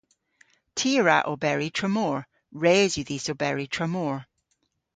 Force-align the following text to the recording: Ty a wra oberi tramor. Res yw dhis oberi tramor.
Ty 0.77 0.91
a 0.99 1.01
wra 1.03 1.17
oberi 1.31 1.69
tramor. 1.77 2.17
Res 2.63 2.91
yw 2.97 3.05
dhis 3.09 3.25
oberi 3.33 3.67
tramor. 3.75 4.17